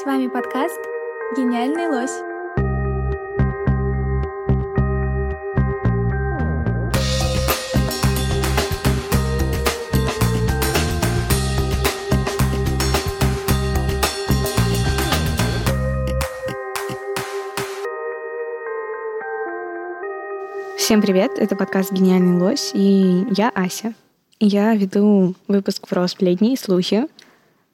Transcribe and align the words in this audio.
С 0.00 0.06
вами 0.06 0.26
подкаст 0.26 0.80
«Гениальный 1.36 1.86
лось». 1.86 2.12
Всем 20.78 21.02
привет, 21.02 21.32
это 21.36 21.54
подкаст 21.54 21.92
«Гениальный 21.92 22.40
лось» 22.40 22.70
и 22.72 23.26
я 23.36 23.50
Ася. 23.50 23.92
Я 24.40 24.74
веду 24.74 25.34
выпуск 25.48 25.86
про 25.86 26.08
сплетни 26.08 26.54
и 26.54 26.56
слухи 26.56 27.06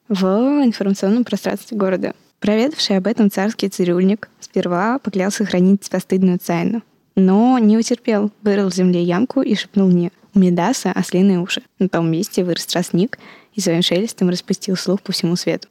в 0.08 0.24
информационном 0.64 1.24
пространстве 1.24 1.76
города. 1.76 2.14
Проведавший 2.40 2.96
об 2.96 3.06
этом 3.06 3.30
царский 3.30 3.68
цирюльник 3.68 4.28
сперва 4.40 4.98
поклялся 4.98 5.44
хранить 5.44 5.88
постыдную 5.90 6.38
тайну, 6.38 6.82
но 7.16 7.58
не 7.58 7.76
утерпел, 7.76 8.30
вырыл 8.42 8.70
в 8.70 8.74
земле 8.74 9.02
ямку 9.02 9.42
и 9.42 9.54
шепнул 9.54 9.88
мне 9.88 10.12
«У 10.34 10.38
Медаса 10.38 10.92
ослиные 10.92 11.40
уши». 11.40 11.62
На 11.78 11.88
том 11.88 12.10
месте 12.10 12.44
вырос 12.44 12.66
тростник 12.66 13.18
и 13.54 13.60
своим 13.60 13.82
шелестом 13.82 14.28
распустил 14.28 14.76
слух 14.76 15.02
по 15.02 15.12
всему 15.12 15.34
свету 15.34 15.68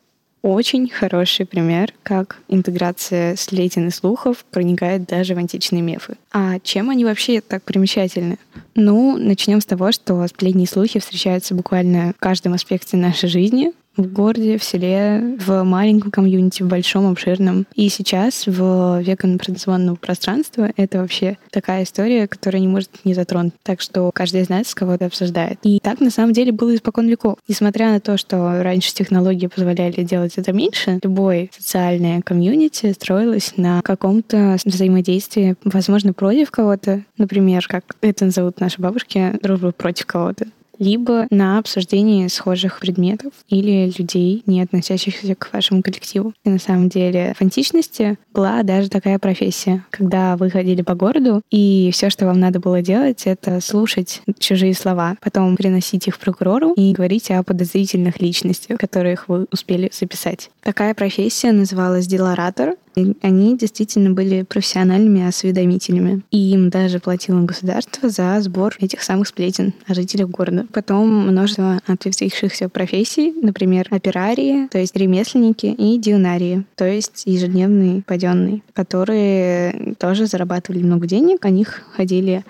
очень 0.47 0.87
хороший 0.87 1.45
пример, 1.45 1.93
как 2.03 2.37
интеграция 2.47 3.35
сплетен 3.35 3.87
и 3.87 3.91
слухов 3.91 4.45
проникает 4.49 5.05
даже 5.05 5.35
в 5.35 5.37
античные 5.37 5.81
мифы. 5.81 6.15
А 6.31 6.59
чем 6.59 6.89
они 6.89 7.05
вообще 7.05 7.41
так 7.41 7.63
примечательны? 7.63 8.37
Ну, 8.75 9.17
начнем 9.17 9.59
с 9.59 9.65
того, 9.65 9.91
что 9.91 10.25
сплетни 10.27 10.63
и 10.63 10.67
слухи 10.67 10.99
встречаются 10.99 11.53
буквально 11.55 12.13
в 12.15 12.19
каждом 12.19 12.53
аспекте 12.53 12.97
нашей 12.97 13.29
жизни, 13.29 13.73
в 13.97 14.11
городе, 14.11 14.57
в 14.57 14.63
селе, 14.63 15.37
в 15.39 15.63
маленьком 15.63 16.11
комьюнити, 16.11 16.63
в 16.63 16.67
большом, 16.67 17.09
обширном. 17.09 17.65
И 17.73 17.89
сейчас, 17.89 18.45
в 18.47 19.01
век 19.01 19.25
информационного 19.25 19.95
пространства, 19.95 20.71
это 20.77 20.99
вообще 20.99 21.37
такая 21.51 21.83
история, 21.83 22.27
которая 22.27 22.61
не 22.61 22.67
может 22.67 22.89
не 23.03 23.13
затронуть. 23.13 23.53
Так 23.63 23.81
что 23.81 24.11
каждый 24.13 24.41
из 24.41 24.49
нас 24.49 24.73
кого-то 24.73 25.05
обсуждает. 25.05 25.59
И 25.63 25.79
так, 25.79 25.99
на 25.99 26.09
самом 26.09 26.33
деле, 26.33 26.51
было 26.51 26.75
испокон 26.75 27.07
веков. 27.07 27.37
Несмотря 27.47 27.91
на 27.91 27.99
то, 27.99 28.17
что 28.17 28.61
раньше 28.63 28.93
технологии 28.93 29.47
позволяли 29.47 30.03
делать 30.03 30.37
это 30.37 30.53
меньше, 30.53 30.99
любое 31.03 31.49
социальное 31.57 32.21
комьюнити 32.21 32.93
строилось 32.93 33.53
на 33.57 33.81
каком-то 33.81 34.57
взаимодействии, 34.65 35.55
возможно, 35.63 36.13
против 36.13 36.51
кого-то. 36.51 37.03
Например, 37.17 37.65
как 37.67 37.83
это 38.01 38.25
назовут 38.25 38.59
наши 38.59 38.81
бабушки, 38.81 39.33
дружба 39.41 39.71
против 39.71 40.05
кого-то 40.05 40.47
либо 40.79 41.27
на 41.29 41.59
обсуждение 41.59 42.29
схожих 42.29 42.79
предметов 42.79 43.33
или 43.49 43.91
людей, 43.97 44.43
не 44.45 44.61
относящихся 44.61 45.35
к 45.35 45.51
вашему 45.53 45.81
коллективу. 45.81 46.33
И 46.43 46.49
на 46.49 46.59
самом 46.59 46.89
деле 46.89 47.33
в 47.37 47.41
античности 47.41 48.17
была 48.33 48.63
даже 48.63 48.89
такая 48.89 49.19
профессия, 49.19 49.85
когда 49.89 50.37
вы 50.37 50.49
ходили 50.49 50.81
по 50.81 50.95
городу, 50.95 51.41
и 51.49 51.89
все, 51.93 52.09
что 52.09 52.25
вам 52.25 52.39
надо 52.39 52.59
было 52.59 52.81
делать, 52.81 53.23
это 53.25 53.61
слушать 53.61 54.21
чужие 54.39 54.73
слова, 54.73 55.17
потом 55.21 55.55
приносить 55.55 56.07
их 56.07 56.17
прокурору 56.19 56.73
и 56.73 56.93
говорить 56.93 57.31
о 57.31 57.43
подозрительных 57.43 58.21
личностях, 58.21 58.79
которых 58.79 59.27
вы 59.27 59.47
успели 59.51 59.89
записать. 59.93 60.49
Такая 60.61 60.93
профессия 60.93 61.51
называлась 61.51 62.07
делоратор, 62.07 62.75
они 63.21 63.57
действительно 63.57 64.11
были 64.11 64.43
профессиональными 64.43 65.27
осведомителями. 65.27 66.21
И 66.31 66.51
им 66.51 66.69
даже 66.69 66.99
платило 66.99 67.41
государство 67.41 68.09
за 68.09 68.39
сбор 68.41 68.75
этих 68.79 69.03
самых 69.03 69.27
сплетен 69.27 69.73
о 69.85 69.93
жителях 69.93 70.29
города. 70.29 70.65
Потом 70.73 71.27
множество 71.27 71.81
ответвившихся 71.85 72.69
профессий, 72.69 73.33
например, 73.41 73.87
операрии, 73.89 74.67
то 74.67 74.77
есть 74.77 74.95
ремесленники, 74.95 75.67
и 75.67 75.97
дионарии, 75.97 76.65
то 76.75 76.85
есть 76.85 77.23
ежедневные 77.25 78.01
паденные, 78.03 78.61
которые 78.73 79.95
тоже 79.99 80.25
зарабатывали 80.25 80.83
много 80.83 81.07
денег. 81.07 81.45
О 81.45 81.49
них 81.49 81.83
ходили 81.95 82.43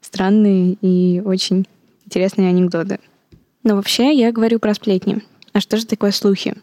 странные 0.00 0.76
и 0.80 1.20
очень 1.24 1.66
интересные 2.06 2.48
анекдоты. 2.48 2.98
Но 3.64 3.76
вообще 3.76 4.14
я 4.14 4.32
говорю 4.32 4.58
про 4.58 4.74
сплетни. 4.74 5.22
А 5.52 5.60
что 5.60 5.76
же 5.76 5.86
такое 5.86 6.12
слухи? 6.12 6.54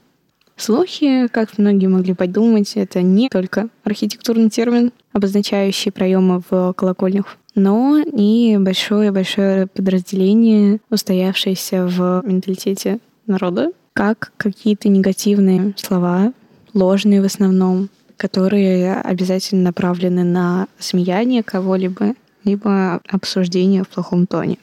Слухи, 0.57 1.27
как 1.27 1.57
многие 1.57 1.87
могли 1.87 2.13
подумать, 2.13 2.73
это 2.75 3.01
не 3.01 3.27
только 3.29 3.67
архитектурный 3.83 4.49
термин, 4.49 4.93
обозначающий 5.11 5.91
проемы 5.91 6.41
в 6.49 6.73
колокольнях, 6.73 7.37
но 7.55 7.97
и 7.99 8.57
большое-большое 8.57 9.67
подразделение, 9.67 10.79
устоявшееся 10.89 11.87
в 11.87 12.21
менталитете 12.25 12.99
народа, 13.27 13.71
как 13.93 14.31
какие-то 14.37 14.87
негативные 14.87 15.73
слова, 15.77 16.31
ложные 16.73 17.21
в 17.21 17.25
основном, 17.25 17.89
которые 18.15 18.95
обязательно 18.95 19.63
направлены 19.63 20.23
на 20.23 20.67
смеяние 20.79 21.43
кого-либо, 21.43 22.13
либо 22.45 23.01
обсуждение 23.09 23.83
в 23.83 23.89
плохом 23.89 24.25
тоне. 24.25 24.57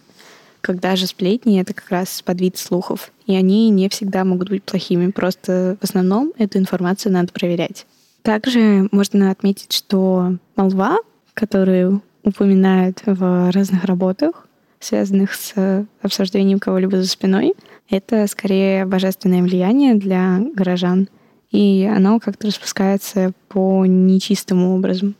Когда 0.63 0.97
же 0.97 1.07
сплетни— 1.07 1.61
это 1.63 1.75
как 1.75 1.91
раз 1.91 2.23
подвид 2.23 2.57
слухов. 2.57 3.13
И 3.27 3.35
они 3.35 3.69
не 3.69 3.89
всегда 3.89 4.25
могут 4.25 4.49
быть 4.49 4.63
плохими. 4.63 5.11
Просто 5.11 5.77
в 5.81 5.85
основном 5.85 6.33
эту 6.39 6.59
информацию 6.59 7.13
надо 7.13 7.33
проверять. 7.33 7.85
Также 8.23 8.89
можно 8.93 9.33
отметить, 9.33 9.73
что 9.73 10.37
молва, 10.57 10.99
которую 11.35 12.01
упоминают 12.23 13.03
в 13.05 13.51
разных 13.51 13.85
работах, 13.85 14.47
связанных 14.79 15.35
с 15.35 15.87
обсуждением 16.01 16.61
кого-либо 16.61 17.03
за 17.03 17.09
спиной, 17.09 17.55
это 17.91 18.27
скорее 18.29 18.87
божественное 18.87 19.43
влияние 19.43 19.97
для 19.97 20.39
горожан. 20.55 21.09
И 21.51 21.91
оно 21.93 22.21
как-то 22.21 22.47
распускается 22.47 23.33
по 23.49 23.85
нечистому 23.85 24.77
образу. 24.77 25.15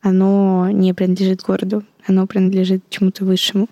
Оно 0.00 0.70
не 0.70 0.94
принадлежит 0.94 1.42
городу, 1.42 1.84
оно 2.06 2.26
принадлежит 2.26 2.82
чему-то 2.88 3.24
высшему. 3.24 3.68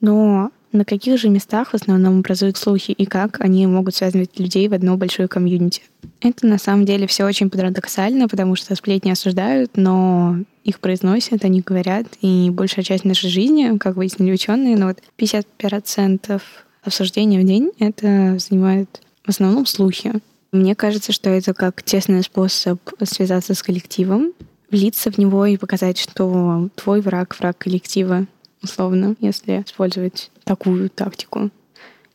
Но 0.00 0.50
на 0.74 0.84
каких 0.84 1.18
же 1.18 1.28
местах 1.28 1.70
в 1.70 1.74
основном 1.74 2.18
образуют 2.18 2.56
слухи 2.56 2.90
и 2.90 3.06
как 3.06 3.40
они 3.40 3.66
могут 3.66 3.94
связывать 3.94 4.38
людей 4.38 4.68
в 4.68 4.74
одно 4.74 4.96
большое 4.96 5.28
комьюнити? 5.28 5.82
Это 6.20 6.46
на 6.46 6.58
самом 6.58 6.84
деле 6.84 7.06
все 7.06 7.24
очень 7.24 7.48
парадоксально, 7.48 8.28
потому 8.28 8.56
что 8.56 8.74
сплетни 8.74 9.10
осуждают, 9.10 9.76
но 9.76 10.36
их 10.64 10.80
произносят, 10.80 11.44
они 11.44 11.60
говорят, 11.60 12.06
и 12.20 12.50
большая 12.50 12.84
часть 12.84 13.04
нашей 13.04 13.30
жизни, 13.30 13.78
как 13.78 13.96
выяснили 13.96 14.32
ученые, 14.32 14.76
ну 14.76 14.88
вот 14.88 14.98
50% 15.16 16.42
обсуждения 16.82 17.40
в 17.40 17.44
день 17.44 17.70
это 17.78 18.38
занимает 18.38 19.00
в 19.24 19.28
основном 19.28 19.66
слухи. 19.66 20.12
Мне 20.52 20.74
кажется, 20.74 21.12
что 21.12 21.30
это 21.30 21.54
как 21.54 21.82
тесный 21.82 22.22
способ 22.22 22.78
связаться 23.04 23.54
с 23.54 23.62
коллективом, 23.62 24.32
влиться 24.70 25.10
в 25.10 25.18
него 25.18 25.46
и 25.46 25.56
показать, 25.56 25.98
что 25.98 26.68
твой 26.74 27.00
враг— 27.00 27.36
враг 27.38 27.58
коллектива 27.58 28.26
условно, 28.64 29.14
если 29.20 29.62
использовать 29.64 30.30
такую 30.44 30.90
тактику. 30.90 31.50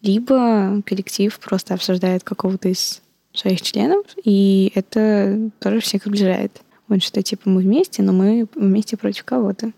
Либо 0.02 0.82
коллектив 0.86 1.38
просто 1.40 1.74
обсуждает 1.74 2.24
какого-то 2.24 2.70
из 2.70 3.02
своих 3.34 3.62
членов, 3.62 4.06
и 4.24 4.72
это 4.76 5.52
тоже 5.60 5.82
всех 5.82 6.06
сближает. 6.06 6.62
Вот 6.88 7.04
что 7.04 7.22
типа 7.22 7.50
мы 7.50 7.62
вместе, 7.62 8.02
но 8.02 8.14
мы 8.14 8.48
вместе 8.56 8.98
против 8.98 9.24
кого-то. 9.24 9.72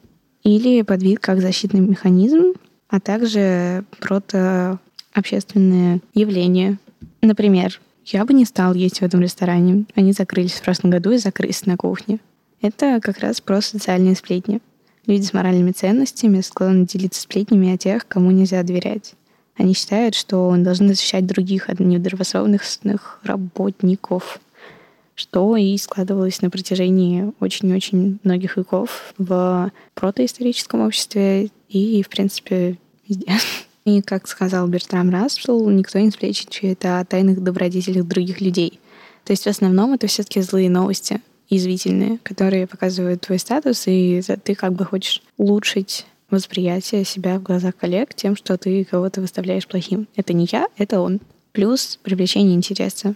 Или 0.44 0.82
под 0.82 1.04
вид 1.04 1.20
как 1.20 1.42
защитный 1.42 1.82
механизм, 1.82 2.54
а 2.90 3.00
также 3.00 3.84
протообщественное 4.00 6.02
явление. 6.14 6.80
Например, 7.22 7.80
я 8.06 8.26
бы 8.26 8.34
не 8.34 8.46
стал 8.46 8.74
есть 8.74 9.00
в 9.00 9.04
этом 9.04 9.22
ресторане. 9.22 9.86
Они 9.96 10.14
закрылись 10.14 10.54
в 10.54 10.64
прошлом 10.64 10.92
году 10.92 11.12
и 11.12 11.18
закрылись 11.18 11.66
на 11.66 11.78
кухне. 11.78 12.20
Это 12.62 13.00
как 13.02 13.20
раз 13.20 13.42
про 13.42 13.62
социальные 13.62 14.16
сплетни. 14.16 14.62
Люди 15.08 15.24
с 15.24 15.34
моральными 15.34 15.72
ценностями 15.72 16.42
склонны 16.42 16.86
делиться 16.86 17.22
сплетнями 17.22 17.74
о 17.74 17.78
тех, 17.78 18.08
кому 18.08 18.32
нельзя 18.32 18.62
доверять. 18.64 19.14
Они 19.58 19.74
считают, 19.74 20.16
что 20.16 20.48
он 20.48 20.64
должен 20.64 20.88
защищать 20.88 21.26
других 21.26 21.70
от 21.70 21.80
недобросовестных 21.80 23.20
работников, 23.24 24.40
что 25.16 25.56
и 25.58 25.78
складывалось 25.78 26.42
на 26.42 26.50
протяжении 26.50 27.32
очень-очень 27.40 28.20
многих 28.24 28.58
веков 28.58 29.14
в 29.18 29.72
протоисторическом 29.94 30.82
обществе 30.82 31.50
и, 31.70 32.04
в 32.04 32.10
принципе, 32.10 32.78
везде. 33.08 33.34
И, 33.84 34.04
как 34.04 34.28
сказал 34.28 34.68
Бертрам 34.68 35.10
Рассел, 35.10 35.68
никто 35.72 35.98
не 35.98 36.12
сплечничает 36.12 36.86
о 36.86 37.04
тайных 37.04 37.44
добродетелях 37.44 38.06
других 38.06 38.40
людей. 38.40 38.80
То 39.26 39.34
есть 39.34 39.46
в 39.46 39.48
основном 39.48 39.94
это 39.94 40.06
все-таки 40.06 40.42
злые 40.42 40.70
новости, 40.70 41.20
язвительные, 41.52 42.18
которые 42.24 42.66
показывают 42.66 43.22
твой 43.22 43.38
статус, 43.38 43.84
и 43.86 44.22
ты 44.44 44.56
как 44.56 44.74
бы 44.74 44.86
хочешь 44.86 45.22
улучшить 45.38 46.08
восприятие 46.32 47.04
себя 47.04 47.38
в 47.38 47.44
глазах 47.44 47.76
коллег 47.76 48.14
тем, 48.16 48.36
что 48.36 48.58
ты 48.58 48.86
кого-то 48.86 49.22
выставляешь 49.22 49.68
плохим. 49.68 50.08
Это 50.16 50.34
не 50.34 50.48
я, 50.52 50.68
это 50.78 51.02
он. 51.02 51.20
Плюс 51.52 52.00
привлечение 52.02 52.56
интереса. 52.56 53.16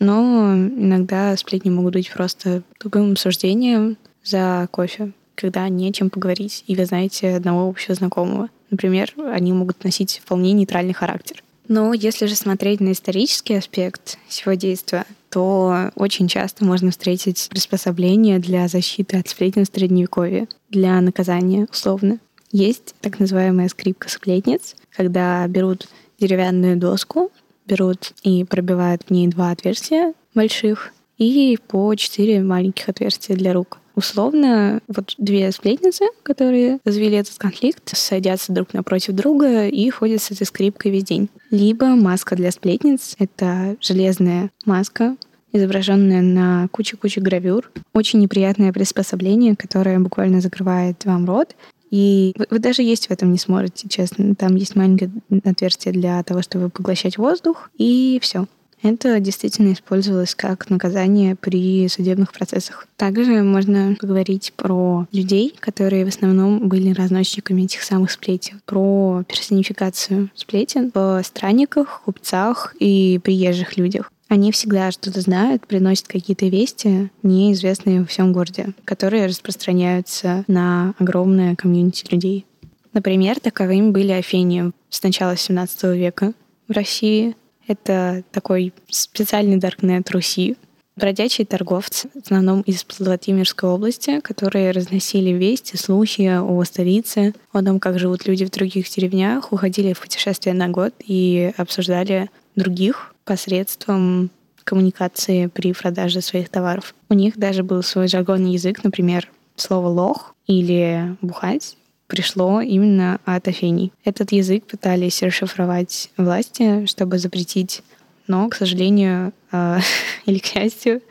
Но 0.00 0.54
иногда 0.54 1.36
сплетни 1.36 1.70
могут 1.70 1.92
быть 1.92 2.10
просто 2.10 2.62
тупым 2.78 3.12
обсуждением 3.12 3.96
за 4.24 4.66
кофе, 4.70 5.12
когда 5.34 5.68
не 5.68 5.90
о 5.90 5.92
чем 5.92 6.10
поговорить, 6.10 6.64
и 6.66 6.74
вы 6.74 6.86
знаете 6.86 7.36
одного 7.36 7.68
общего 7.68 7.94
знакомого. 7.94 8.48
Например, 8.70 9.12
они 9.30 9.52
могут 9.52 9.84
носить 9.84 10.20
вполне 10.24 10.52
нейтральный 10.52 10.94
характер. 10.94 11.42
Но 11.68 11.94
если 11.94 12.26
же 12.26 12.34
смотреть 12.34 12.80
на 12.80 12.92
исторический 12.92 13.54
аспект 13.54 14.18
всего 14.28 14.54
действия, 14.54 15.04
то 15.34 15.90
очень 15.96 16.28
часто 16.28 16.64
можно 16.64 16.92
встретить 16.92 17.48
приспособления 17.50 18.38
для 18.38 18.68
защиты 18.68 19.18
от 19.18 19.28
сплетен 19.28 19.64
в 19.64 19.66
Средневековье, 19.66 20.46
для 20.70 21.00
наказания 21.00 21.66
условно. 21.72 22.20
Есть 22.52 22.94
так 23.00 23.18
называемая 23.18 23.68
скрипка 23.68 24.08
сплетниц, 24.08 24.76
когда 24.96 25.44
берут 25.48 25.88
деревянную 26.20 26.76
доску, 26.76 27.32
берут 27.66 28.12
и 28.22 28.44
пробивают 28.44 29.02
в 29.02 29.10
ней 29.10 29.26
два 29.26 29.50
отверстия 29.50 30.14
больших 30.36 30.92
и 31.18 31.58
по 31.66 31.92
четыре 31.96 32.40
маленьких 32.40 32.88
отверстия 32.88 33.34
для 33.34 33.54
рук. 33.54 33.78
Условно, 33.94 34.80
вот 34.88 35.14
две 35.18 35.50
сплетницы, 35.52 36.06
которые 36.22 36.80
развели 36.84 37.16
этот 37.16 37.36
конфликт, 37.38 37.96
садятся 37.96 38.52
друг 38.52 38.74
напротив 38.74 39.14
друга 39.14 39.68
и 39.68 39.88
ходят 39.90 40.20
с 40.20 40.30
этой 40.30 40.46
скрипкой 40.46 40.90
весь 40.90 41.04
день. 41.04 41.28
Либо 41.50 41.86
маска 41.86 42.34
для 42.34 42.50
сплетниц— 42.50 43.14
это 43.18 43.76
железная 43.80 44.50
маска, 44.64 45.16
изображенная 45.52 46.22
на 46.22 46.68
куче-куче 46.72 47.20
гравюр. 47.20 47.70
Очень 47.92 48.20
неприятное 48.20 48.72
приспособление, 48.72 49.54
которое 49.54 50.00
буквально 50.00 50.40
закрывает 50.40 51.04
вам 51.04 51.26
рот. 51.26 51.54
И 51.90 52.34
вы, 52.36 52.46
вы 52.50 52.58
даже 52.58 52.82
есть 52.82 53.06
в 53.06 53.10
этом 53.12 53.30
не 53.30 53.38
сможете, 53.38 53.88
честно. 53.88 54.34
Там 54.34 54.56
есть 54.56 54.74
маленькое 54.74 55.12
отверстие 55.44 55.92
для 55.92 56.20
того, 56.24 56.42
чтобы 56.42 56.68
поглощать 56.68 57.18
воздух, 57.18 57.70
и 57.78 58.18
все. 58.20 58.46
Это 58.84 59.18
действительно 59.18 59.72
использовалось 59.72 60.34
как 60.34 60.68
наказание 60.68 61.36
при 61.36 61.88
судебных 61.88 62.34
процессах. 62.34 62.86
Также 62.98 63.42
можно 63.42 63.96
поговорить 63.98 64.52
про 64.54 65.06
людей, 65.10 65.54
которые 65.58 66.04
в 66.04 66.08
основном 66.08 66.68
были 66.68 66.92
разносчиками 66.92 67.62
этих 67.62 67.82
самых 67.82 68.10
сплетен, 68.10 68.60
про 68.66 69.24
персонификацию 69.26 70.28
сплетен 70.34 70.92
в 70.92 71.22
странниках, 71.24 72.02
купцах 72.04 72.76
и 72.78 73.18
приезжих 73.24 73.78
людях. 73.78 74.12
Они 74.28 74.52
всегда 74.52 74.90
что-то 74.90 75.22
знают, 75.22 75.66
приносят 75.66 76.06
какие-то 76.06 76.44
вести, 76.46 77.10
неизвестные 77.22 78.00
во 78.00 78.06
всем 78.06 78.34
городе, 78.34 78.74
которые 78.84 79.24
распространяются 79.26 80.44
на 80.46 80.94
огромное 80.98 81.56
комьюнити 81.56 82.04
людей. 82.10 82.44
Например, 82.92 83.40
таковыми 83.40 83.92
были 83.92 84.12
Афини 84.12 84.72
с 84.90 85.02
начала 85.02 85.38
17 85.38 85.84
века 85.96 86.34
в 86.68 86.72
России, 86.72 87.34
это 87.66 88.22
такой 88.32 88.72
специальный 88.88 89.56
даркнет 89.56 90.10
Руси. 90.10 90.56
Бродячие 90.96 91.44
торговцы, 91.44 92.08
в 92.14 92.24
основном 92.24 92.60
из 92.60 92.86
Владимирской 93.00 93.68
области, 93.68 94.20
которые 94.20 94.70
разносили 94.70 95.30
вести, 95.30 95.76
слухи 95.76 96.22
о 96.22 96.62
столице, 96.64 97.34
о 97.52 97.64
том, 97.64 97.80
как 97.80 97.98
живут 97.98 98.26
люди 98.28 98.44
в 98.44 98.50
других 98.50 98.88
деревнях, 98.88 99.52
уходили 99.52 99.92
в 99.92 100.00
путешествие 100.00 100.54
на 100.54 100.68
год 100.68 100.94
и 101.04 101.52
обсуждали 101.56 102.30
других 102.54 103.12
посредством 103.24 104.30
коммуникации 104.62 105.46
при 105.46 105.72
продаже 105.72 106.20
своих 106.20 106.48
товаров. 106.48 106.94
У 107.08 107.14
них 107.14 107.36
даже 107.36 107.64
был 107.64 107.82
свой 107.82 108.06
жаргонный 108.06 108.52
язык, 108.52 108.84
например, 108.84 109.28
слово 109.56 109.88
«лох» 109.88 110.34
или 110.46 111.16
«бухать» 111.20 111.76
пришло 112.14 112.60
именно 112.60 113.18
от 113.24 113.48
Афиний. 113.48 113.92
Этот 114.04 114.30
язык 114.30 114.66
пытались 114.66 115.20
расшифровать 115.20 116.10
власти, 116.16 116.86
чтобы 116.86 117.18
запретить, 117.18 117.82
но, 118.28 118.48
к 118.48 118.54
сожалению, 118.54 119.32
э, 119.50 119.78
или 120.26 120.38
к 120.38 120.44
счастью, 120.44 121.02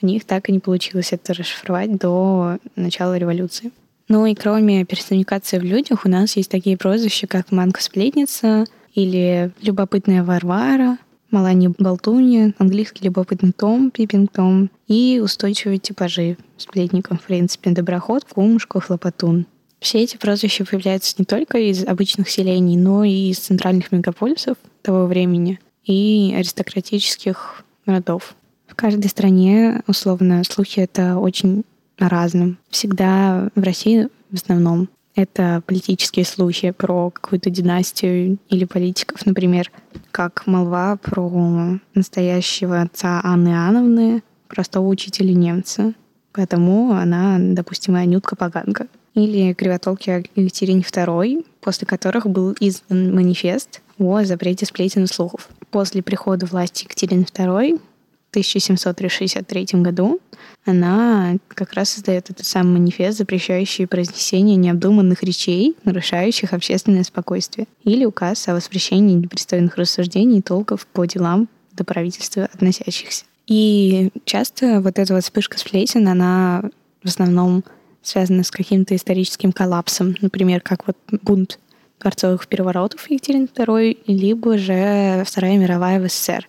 у 0.00 0.06
них 0.06 0.24
так 0.24 0.48
и 0.48 0.52
не 0.52 0.60
получилось 0.60 1.12
это 1.12 1.34
расшифровать 1.34 1.96
до 1.96 2.58
начала 2.76 3.18
революции. 3.18 3.72
Ну 4.06 4.26
и 4.26 4.36
кроме 4.36 4.84
персонификации 4.84 5.58
в 5.58 5.64
людях, 5.64 6.04
у 6.04 6.08
нас 6.08 6.36
есть 6.36 6.52
такие 6.52 6.76
прозвища, 6.76 7.26
как 7.26 7.50
«манка-сплетница» 7.50 8.66
или 8.94 9.50
«любопытная 9.60 10.22
Варвара», 10.22 10.98
Малани 11.32 11.66
Болтунья, 11.66 12.54
английский 12.58 13.06
любопытный 13.06 13.50
Том, 13.50 13.90
Пиппинг 13.90 14.30
Том 14.30 14.70
и 14.86 15.20
устойчивые 15.20 15.78
типажи 15.78 16.36
сплетников, 16.58 17.22
в 17.22 17.24
принципе, 17.24 17.70
доброход, 17.70 18.22
кумушка, 18.22 18.78
хлопотун. 18.78 19.46
Все 19.84 20.02
эти 20.02 20.16
прозвища 20.16 20.64
появляются 20.64 21.14
не 21.18 21.26
только 21.26 21.58
из 21.58 21.84
обычных 21.84 22.30
селений, 22.30 22.78
но 22.78 23.04
и 23.04 23.28
из 23.28 23.38
центральных 23.38 23.92
мегаполисов 23.92 24.56
того 24.80 25.04
времени 25.04 25.60
и 25.84 26.34
аристократических 26.34 27.62
родов. 27.84 28.34
В 28.66 28.74
каждой 28.74 29.08
стране, 29.08 29.82
условно, 29.86 30.42
слухи 30.48 30.80
это 30.80 31.18
очень 31.18 31.64
разным. 31.98 32.56
Всегда 32.70 33.50
в 33.54 33.62
России 33.62 34.08
в 34.30 34.36
основном 34.36 34.88
это 35.14 35.62
политические 35.66 36.24
слухи 36.24 36.70
про 36.70 37.10
какую-то 37.10 37.50
династию 37.50 38.38
или 38.48 38.64
политиков, 38.64 39.26
например, 39.26 39.70
как 40.12 40.46
молва 40.46 40.96
про 40.96 41.78
настоящего 41.94 42.80
отца 42.80 43.20
Анны 43.22 43.50
Иоанновны, 43.50 44.22
простого 44.48 44.88
учителя 44.88 45.34
немца. 45.34 45.92
Поэтому 46.32 46.92
она, 46.92 47.36
допустим, 47.38 47.96
Анютка-поганка 47.96 48.88
или 49.14 49.52
кривотолки 49.52 50.24
Екатерине 50.34 50.82
II, 50.82 51.46
после 51.60 51.86
которых 51.86 52.28
был 52.28 52.54
издан 52.60 53.14
манифест 53.14 53.80
о 53.98 54.22
запрете 54.24 54.66
сплетен 54.66 55.06
слухов. 55.06 55.48
После 55.70 56.02
прихода 56.02 56.46
власти 56.46 56.84
Екатерины 56.84 57.22
II 57.22 57.78
в 57.78 58.30
1763 58.30 59.66
году 59.74 60.20
она 60.66 61.36
как 61.48 61.74
раз 61.74 61.90
создает 61.90 62.30
этот 62.30 62.46
самый 62.46 62.80
манифест, 62.80 63.18
запрещающий 63.18 63.86
произнесение 63.86 64.56
необдуманных 64.56 65.22
речей, 65.22 65.76
нарушающих 65.84 66.52
общественное 66.52 67.04
спокойствие, 67.04 67.68
или 67.84 68.04
указ 68.04 68.48
о 68.48 68.54
воспрещении 68.54 69.14
непристойных 69.14 69.76
рассуждений 69.76 70.38
и 70.38 70.42
толков 70.42 70.86
по 70.86 71.04
делам 71.04 71.48
до 71.72 71.84
правительства 71.84 72.48
относящихся. 72.52 73.24
И 73.46 74.10
часто 74.24 74.80
вот 74.80 74.98
эта 74.98 75.14
вот 75.14 75.22
вспышка 75.22 75.58
сплетен, 75.58 76.08
она 76.08 76.62
в 77.02 77.08
основном 77.08 77.62
связано 78.04 78.44
с 78.44 78.50
каким-то 78.50 78.94
историческим 78.94 79.52
коллапсом, 79.52 80.14
например, 80.20 80.60
как 80.60 80.86
вот 80.86 80.96
бунт 81.22 81.58
дворцовых 82.00 82.46
переворотов 82.48 83.10
Екатерины 83.10 83.46
II, 83.46 83.98
либо 84.06 84.58
же 84.58 85.22
Вторая 85.26 85.56
мировая 85.56 86.00
в 86.00 86.08
СССР, 86.08 86.48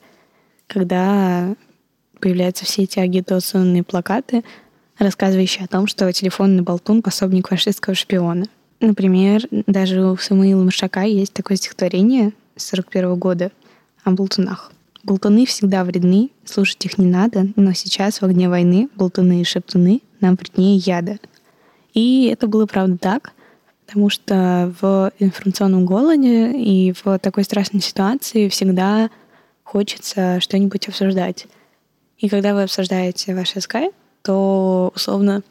когда 0.68 1.56
появляются 2.19 2.66
все 2.66 2.84
эти 2.84 3.00
агитационные 3.00 3.84
плакаты, 3.84 4.44
рассказывающие 5.00 5.66
о 5.66 5.68
том, 5.68 5.88
что 5.88 6.12
телефонный 6.12 6.62
болтун— 6.62 7.02
пособник 7.04 7.48
фашистского 7.48 7.96
шпиона. 7.96 8.48
Например, 8.81 9.42
даже 9.52 10.06
у 10.06 10.18
Самуила 10.18 10.63
Маршака 10.63 11.04
есть 11.04 11.34
такое 11.34 11.57
стихотворение 11.57 12.34
с 12.56 12.66
41 12.68 13.16
года 13.16 13.52
о 14.04 14.12
болтунах. 14.12 14.72
Болтуны 15.04 15.46
всегда 15.46 15.84
вредны, 15.84 16.31
слушать 16.44 16.84
их 16.86 16.98
не 16.98 17.06
надо, 17.06 17.48
но 17.56 17.74
сейчас 17.74 18.22
в 18.22 18.25
огне 18.25 18.50
войны 18.50 18.90
болтуны 18.95 19.42
и 19.42 19.45
шептуны 19.45 20.02
нам 20.19 20.35
вреднее 20.35 20.78
яда— 20.78 21.18
и 21.95 22.30
это 22.31 22.47
было, 22.47 22.68
правда, 22.68 22.97
так, 22.97 23.33
потому 23.87 24.09
что 24.09 24.73
в 24.80 25.11
информационном 25.18 25.85
голоде 25.85 26.52
и 26.52 26.94
в 26.94 27.18
такой 27.19 27.44
страшной 27.44 27.81
ситуации 27.81 28.49
всегда 28.49 29.09
хочется 29.64 30.40
что-нибудь 30.42 30.87
обсуждать. 30.87 31.47
И 32.19 32.30
когда 32.30 32.54
вы 32.54 32.64
обсуждаете 32.64 33.33
ваш 33.33 33.56
Skype, 33.56 33.94
то 34.21 34.92
условно 34.95 35.42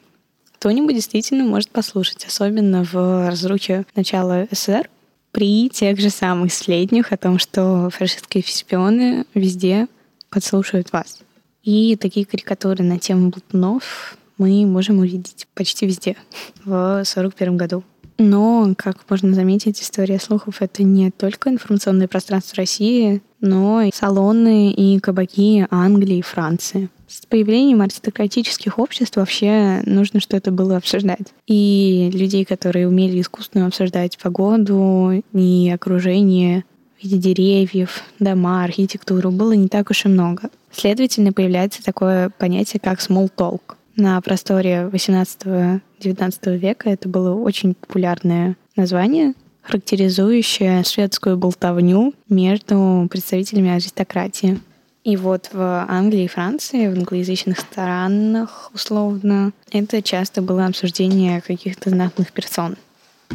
кто-нибудь 0.58 0.94
действительно 0.94 1.44
может 1.44 1.70
послушать, 1.70 2.24
особенно 2.26 2.84
в 2.84 3.28
разрухе 3.28 3.84
начала 3.96 4.46
СССР, 4.50 4.88
при 5.30 5.68
тех 5.68 5.98
же 5.98 6.10
самых 6.10 6.52
сплетнях 6.52 7.10
о 7.10 7.16
том, 7.16 7.38
что 7.38 7.90
фашистские 7.90 8.44
шпионы 8.44 9.26
везде 9.34 9.88
подслушивают 10.30 10.92
вас. 10.92 11.20
И 11.64 11.96
такие 11.96 12.24
карикатуры 12.24 12.84
на 12.84 12.98
тему 12.98 13.30
болтунов 13.30 14.16
мы 14.38 14.66
можем 14.66 14.98
увидеть 14.98 15.46
почти 15.54 15.86
везде 15.86 16.16
в 16.64 16.72
1941 16.72 17.56
году. 17.56 17.84
Но, 18.18 18.72
как 18.76 18.98
можно 19.10 19.34
заметить, 19.34 19.82
история 19.82 20.20
слухов— 20.20 20.56
это 20.60 20.84
не 20.84 21.10
только 21.10 21.50
информационное 21.50 22.06
пространство 22.06 22.58
России, 22.58 23.22
но 23.40 23.82
и 23.82 23.90
салоны 23.92 24.70
и 24.70 25.00
кабаки 25.00 25.66
Англии 25.70 26.18
и 26.18 26.22
Франции. 26.22 26.90
С 27.08 27.26
появлением 27.26 27.80
аристократических 27.80 28.78
обществ 28.78 29.16
вообще 29.16 29.82
нужно 29.84 30.20
что-то 30.20 30.52
было 30.52 30.76
обсуждать. 30.76 31.32
И 31.46 32.10
людей, 32.12 32.44
которые 32.44 32.88
умели 32.88 33.20
искусственно 33.20 33.66
обсуждать 33.66 34.16
погоду 34.18 35.22
и 35.32 35.70
окружение 35.74 36.64
в 36.98 37.04
виде 37.04 37.18
деревьев, 37.18 38.02
дома, 38.20 38.64
архитектуру, 38.64 39.30
было 39.30 39.52
не 39.52 39.68
так 39.68 39.90
уж 39.90 40.04
и 40.04 40.08
много. 40.08 40.50
Следовательно, 40.72 41.32
появляется 41.32 41.82
такое 41.82 42.30
понятие, 42.30 42.80
как 42.80 43.00
small 43.00 43.30
talk— 43.36 43.60
на 43.96 44.20
просторе 44.20 44.88
18-19 44.92 46.56
века 46.56 46.90
это 46.90 47.08
было 47.08 47.34
очень 47.34 47.74
популярное 47.74 48.56
название, 48.76 49.34
характеризующее 49.62 50.84
светскую 50.84 51.36
болтовню 51.36 52.14
между 52.28 53.06
представителями 53.10 53.70
аристократии. 53.70 54.60
И 55.04 55.16
вот 55.16 55.50
в 55.52 55.86
Англии 55.88 56.24
и 56.24 56.28
Франции, 56.28 56.88
в 56.88 56.96
англоязычных 56.96 57.58
странах, 57.58 58.70
условно, 58.72 59.52
это 59.70 60.00
часто 60.00 60.40
было 60.40 60.66
обсуждение 60.66 61.42
каких-то 61.42 61.90
знатных 61.90 62.32
персон, 62.32 62.76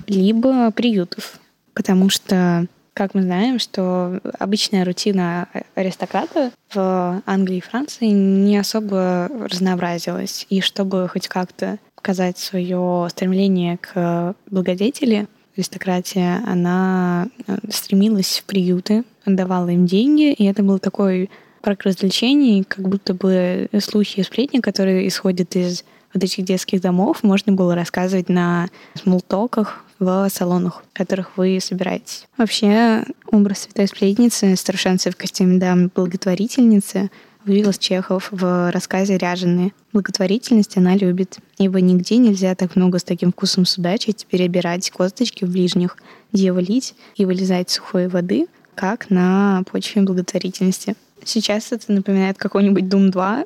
либо 0.08 0.72
приютов, 0.72 1.40
потому 1.74 2.10
что 2.10 2.66
как 3.00 3.14
мы 3.14 3.22
знаем, 3.22 3.60
что 3.60 4.20
обычная 4.40 4.84
рутина 4.84 5.48
аристократа 5.74 6.52
в 6.74 7.22
Англии 7.26 7.60
и 7.60 7.62
Франции 7.62 8.08
не 8.08 8.58
особо 8.58 9.30
разнообразилась. 9.50 10.46
И 10.50 10.60
чтобы 10.60 11.08
хоть 11.08 11.30
как-то 11.30 11.78
показать 11.96 12.38
свое 12.38 13.08
стремление 13.10 13.78
к 13.78 14.36
благодетели, 14.52 15.28
аристократия, 15.56 16.44
она 16.46 17.30
э, 17.48 17.58
стремилась 17.70 18.40
в 18.40 18.44
приюты, 18.44 19.06
отдавала 19.24 19.70
им 19.70 19.86
деньги, 19.86 20.34
и 20.34 20.44
это 20.44 20.62
был 20.62 20.78
такой 20.78 21.30
парк 21.62 21.84
развлечений, 21.84 22.66
как 22.66 22.90
будто 22.90 23.14
бы 23.14 23.70
слухи 23.80 24.20
и 24.20 24.24
сплетни, 24.24 24.60
которые 24.60 25.08
исходят 25.08 25.56
из 25.56 25.86
вот 26.14 26.22
этих 26.22 26.44
детских 26.44 26.82
домов, 26.82 27.24
можно 27.24 27.54
было 27.54 27.76
рассказывать 27.76 28.28
на 28.28 28.68
смолтоках 28.96 29.86
в 30.00 30.30
салонах, 30.30 30.84
в 30.94 30.98
которых 30.98 31.38
вы 31.38 31.60
собираетесь. 31.62 32.28
Вообще, 32.38 33.04
образ 33.32 33.60
святой 33.60 33.88
сплетницы, 33.88 34.56
старшенцы 34.56 35.12
в 35.12 35.18
костюме 35.18 35.60
дамы 35.60 35.90
благотворительницы 35.94 37.12
вывел 37.46 37.74
Чехов 37.74 38.30
в 38.32 38.72
рассказе 38.72 39.18
«Ряженые». 39.18 39.72
Благотворительность 39.94 40.78
она 40.78 40.96
любит, 40.96 41.38
ибо 41.58 41.82
нигде 41.82 42.18
нельзя 42.18 42.56
так 42.56 42.76
много 42.76 43.00
с 43.00 43.04
таким 43.04 43.32
вкусом 43.32 43.66
судачить, 43.66 44.26
перебирать 44.30 44.90
косточки 44.92 45.46
в 45.46 45.52
ближних, 45.52 45.98
где 46.32 46.52
вылить 46.52 46.96
и 47.16 47.26
вылезать 47.26 47.70
сухой 47.70 48.08
воды, 48.08 48.48
как 48.76 49.10
на 49.10 49.64
почве 49.70 50.02
благотворительности. 50.02 50.96
Сейчас 51.24 51.72
это 51.72 51.92
напоминает 51.92 52.38
какой-нибудь 52.38 52.84
Doom 52.84 53.10
2 53.10 53.46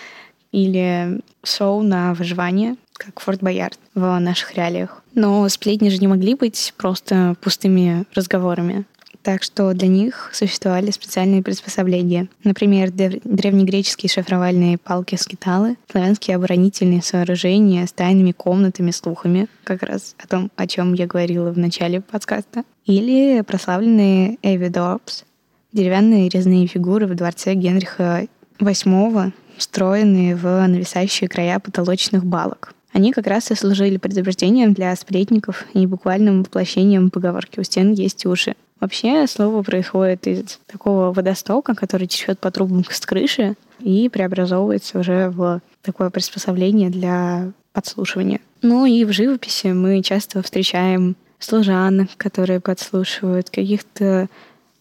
или 0.52 1.20
шоу 1.42 1.82
на 1.82 2.14
выживание, 2.14 2.76
как 2.94 3.20
Форт 3.20 3.42
Боярд 3.42 3.78
в 3.94 4.18
наших 4.18 4.54
реалиях. 4.54 5.02
Но 5.14 5.48
сплетни 5.48 5.88
же 5.88 5.98
не 5.98 6.08
могли 6.08 6.34
быть 6.34 6.74
просто 6.76 7.34
пустыми 7.40 8.04
разговорами. 8.14 8.84
Так 9.22 9.42
что 9.42 9.72
для 9.72 9.88
них 9.88 10.28
существовали 10.34 10.90
специальные 10.90 11.42
приспособления. 11.42 12.28
Например, 12.44 12.90
древнегреческие 12.90 14.10
шифровальные 14.10 14.76
палки-скиталы, 14.76 15.78
славянские 15.90 16.36
оборонительные 16.36 17.02
сооружения 17.02 17.86
с 17.86 17.92
тайными 17.92 18.32
комнатами, 18.32 18.90
слухами, 18.90 19.48
как 19.64 19.82
раз 19.82 20.14
о 20.18 20.26
том, 20.26 20.50
о 20.56 20.66
чем 20.66 20.92
я 20.92 21.06
говорила 21.06 21.50
в 21.52 21.58
начале 21.58 22.02
подкаста, 22.02 22.64
или 22.84 23.40
прославленные 23.40 24.36
Эвидорпс, 24.42 25.24
деревянные 25.72 26.28
резные 26.28 26.66
фигуры 26.66 27.06
в 27.06 27.14
дворце 27.14 27.54
Генриха 27.54 28.26
VIII, 28.58 29.32
встроенные 29.56 30.36
в 30.36 30.66
нависающие 30.66 31.30
края 31.30 31.60
потолочных 31.60 32.26
балок. 32.26 32.74
Они 32.94 33.10
как 33.10 33.26
раз 33.26 33.50
и 33.50 33.56
служили 33.56 33.96
предупреждением 33.96 34.72
для 34.72 34.94
сплетников 34.94 35.64
и 35.74 35.84
буквальным 35.84 36.44
воплощением 36.44 37.10
поговорки 37.10 37.58
«у 37.58 37.64
стен 37.64 37.92
есть 37.92 38.24
уши». 38.24 38.54
Вообще 38.78 39.26
слово 39.26 39.64
происходит 39.64 40.28
из 40.28 40.60
такого 40.68 41.12
водостока, 41.12 41.74
который 41.74 42.06
течет 42.06 42.38
по 42.38 42.52
трубам 42.52 42.84
с 42.88 43.00
крыши 43.00 43.56
и 43.80 44.08
преобразовывается 44.08 45.00
уже 45.00 45.28
в 45.30 45.60
такое 45.82 46.10
приспособление 46.10 46.88
для 46.88 47.50
подслушивания. 47.72 48.40
Ну 48.62 48.86
и 48.86 49.04
в 49.04 49.12
живописи 49.12 49.68
мы 49.68 50.00
часто 50.00 50.40
встречаем 50.42 51.16
служанок, 51.40 52.10
которые 52.16 52.60
подслушивают, 52.60 53.50
каких-то 53.50 54.28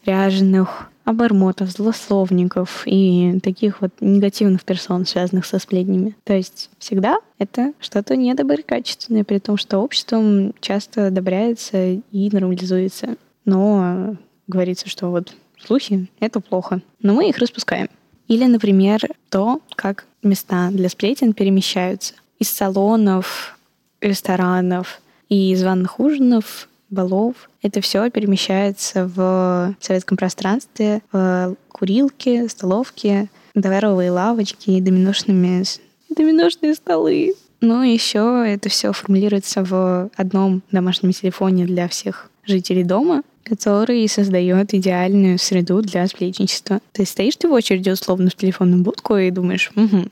ряженых 0.06 0.92
обормотов, 1.04 1.70
злословников 1.70 2.84
и 2.86 3.40
таких 3.44 3.82
вот 3.82 3.92
негативных 4.00 4.64
персон, 4.64 5.06
связанных 5.06 5.46
со 5.46 5.60
сплетнями. 5.60 6.16
То 6.24 6.34
есть 6.34 6.70
всегда 6.80 7.18
это 7.38 7.74
что-то 7.80 8.16
недоброкачественное, 8.16 9.24
при 9.24 9.40
том, 9.40 9.58
что 9.58 9.80
обществом 9.80 10.54
часто 10.62 11.08
одобряется 11.08 11.94
и 12.12 12.30
нормализуется. 12.32 13.18
Но 13.46 14.16
говорится, 14.48 14.88
что 14.88 15.10
вот 15.10 15.36
слухи— 15.60 16.10
это 16.20 16.40
плохо. 16.40 16.82
Но 17.02 17.14
мы 17.14 17.30
их 17.30 17.38
распускаем. 17.38 17.90
Или, 18.28 18.46
например, 18.46 19.02
то, 19.30 19.62
как 19.76 20.06
места 20.22 20.70
для 20.72 20.88
сплетен 20.90 21.34
перемещаются 21.34 22.14
из 22.40 22.50
салонов, 22.50 23.58
ресторанов 24.00 25.02
и 25.30 25.56
званых 25.56 26.00
ужинов 26.00 26.70
балов. 26.94 27.50
Это 27.62 27.82
все 27.82 28.10
перемещается 28.10 29.10
в 29.14 29.76
советском 29.80 30.18
пространстве, 30.18 31.02
в 31.12 31.56
курилки, 31.70 32.48
столовки, 32.48 33.30
дворовые 33.54 34.12
лавочки, 34.12 34.80
доминошными 34.80 35.64
доминошные 36.10 36.76
столы. 36.76 37.34
Но 37.62 37.84
еще 37.84 38.44
это 38.46 38.70
все 38.70 38.92
формулируется 38.92 39.64
в 39.64 40.10
одном 40.16 40.62
домашнем 40.72 41.12
телефоне 41.12 41.66
для 41.66 41.88
всех 41.88 42.30
жителей 42.46 42.84
дома, 42.84 43.24
который 43.44 44.08
создает 44.08 44.74
идеальную 44.74 45.38
среду 45.38 45.82
для 45.82 46.08
сплетничества. 46.08 46.80
Ты 46.92 47.06
стоишь 47.06 47.36
ты 47.36 47.48
в 47.48 47.52
очереди 47.52 47.90
условно 47.90 48.30
в 48.30 48.36
телефонную 48.36 48.82
будку 48.82 49.18
и 49.18 49.32
думаешь, 49.32 49.72
угу, 49.76 50.06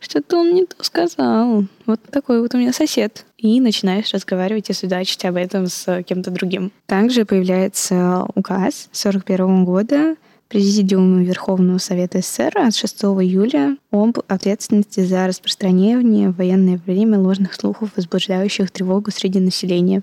что-то 0.00 0.38
он 0.38 0.54
не 0.54 0.66
то 0.66 0.76
сказал. 0.84 1.64
Вот 1.86 2.00
такой 2.10 2.40
вот 2.40 2.54
у 2.54 2.58
меня 2.58 2.72
сосед. 2.72 3.24
И 3.38 3.60
начинаешь 3.60 4.12
разговаривать 4.12 4.70
и 4.70 4.72
судачить 4.72 5.24
об 5.24 5.36
этом 5.36 5.66
с 5.66 6.02
кем-то 6.02 6.30
другим. 6.30 6.72
Также 6.86 7.24
появляется 7.24 8.26
указ 8.34 8.88
41 8.92 9.64
года 9.64 10.16
Президиума 10.48 11.22
Верховного 11.24 11.78
Совета 11.78 12.20
СССР 12.20 12.52
от 12.58 12.76
6 12.76 13.02
июля 13.04 13.76
об 13.90 14.18
ответственности 14.28 15.00
за 15.00 15.26
распространение 15.26 16.28
в 16.28 16.36
военное 16.36 16.80
время 16.84 17.18
ложных 17.18 17.54
слухов, 17.54 17.90
возбуждающих 17.96 18.70
тревогу 18.70 19.10
среди 19.10 19.40
населения. 19.40 20.02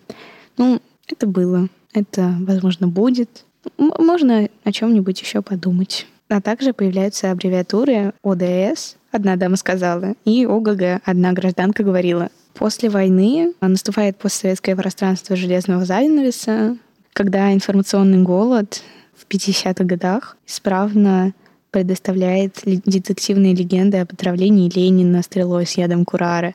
Ну, 0.57 0.81
это 1.11 1.27
было. 1.27 1.67
Это, 1.93 2.35
возможно, 2.39 2.87
будет. 2.87 3.45
Можно 3.77 4.49
о 4.63 4.71
чем-нибудь 4.71 5.21
еще 5.21 5.41
подумать. 5.41 6.07
А 6.29 6.41
также 6.41 6.73
появляются 6.73 7.31
аббревиатуры 7.31 8.13
ОДС, 8.23 8.95
одна 9.11 9.35
дама 9.35 9.57
сказала, 9.57 10.13
и 10.23 10.45
ОГГ, 10.45 11.01
одна 11.03 11.33
гражданка 11.33 11.83
говорила. 11.83 12.29
После 12.53 12.89
войны 12.89 13.53
наступает 13.59 14.17
постсоветское 14.17 14.75
пространство 14.75 15.35
железного 15.35 15.83
занавеса, 15.83 16.77
когда 17.13 17.53
информационный 17.53 18.21
голод 18.21 18.81
в 19.13 19.27
50-х 19.27 19.83
годах 19.83 20.37
исправно 20.47 21.33
предоставляет 21.71 22.61
детективные 22.63 23.55
легенды 23.55 23.97
об 23.97 24.11
отравлении 24.11 24.69
Ленина 24.69 25.21
стрелой 25.23 25.65
с 25.65 25.73
ядом 25.73 26.05
Курара, 26.05 26.53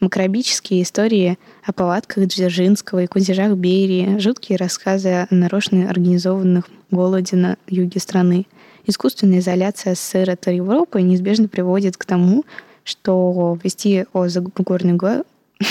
макробические 0.00 0.82
истории 0.82 1.38
о 1.64 1.72
повадках 1.72 2.26
Дзержинского 2.26 3.04
и 3.04 3.06
кутежах 3.06 3.56
Берии, 3.56 4.18
жуткие 4.18 4.58
рассказы 4.58 5.08
о 5.08 5.26
нарочно 5.30 5.88
организованных 5.88 6.68
голоде 6.90 7.36
на 7.36 7.56
юге 7.66 8.00
страны. 8.00 8.46
Искусственная 8.86 9.40
изоляция 9.40 9.94
СССР 9.94 10.30
от 10.30 10.46
Европы 10.46 11.02
неизбежно 11.02 11.48
приводит 11.48 11.96
к 11.96 12.04
тому, 12.04 12.44
что 12.84 13.58
вести 13.62 14.06
о 14.12 14.28
загорной 14.28 14.92
го... 14.92 15.24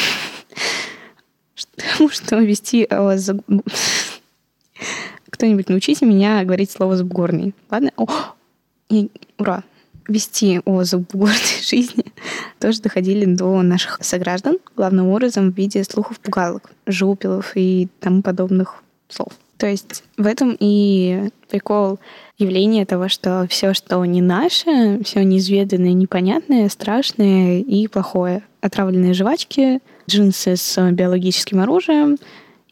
что 2.10 2.40
вести 2.40 2.84
о 2.84 3.16
кто-нибудь 5.30 5.68
научите 5.68 6.06
меня 6.06 6.46
говорить 6.46 6.72
слово 6.72 6.96
«забугорный». 6.96 7.54
Ладно? 7.70 7.92
Ура! 9.38 9.64
Вести 10.08 10.62
о 10.66 10.84
забугорной 10.84 11.36
жизни 11.64 12.06
тоже 12.60 12.82
доходили 12.82 13.26
до 13.26 13.62
наших 13.62 14.00
сограждан, 14.02 14.58
главным 14.76 15.08
образом 15.08 15.52
в 15.52 15.58
виде 15.58 15.84
слухов 15.84 16.20
пугалок, 16.20 16.72
жупелов 16.86 17.52
и 17.56 17.88
тому 18.00 18.22
подобных 18.22 18.84
слов. 19.10 19.30
То 19.58 19.68
есть 19.68 20.04
в 20.18 20.26
этом 20.26 20.56
и 20.60 21.30
прикол 21.50 22.00
явления 22.38 22.86
того, 22.86 23.08
что 23.08 23.48
все, 23.50 23.74
что 23.74 24.04
не 24.04 24.22
наше, 24.22 25.02
все 25.04 25.24
неизведанное, 25.24 25.94
непонятное, 25.94 26.68
страшное 26.70 27.60
и 27.60 27.88
плохое. 27.88 28.44
Отравленные 28.62 29.14
жвачки, 29.14 29.80
джинсы 30.10 30.58
с 30.58 30.92
биологическим 30.92 31.62
оружием 31.62 32.18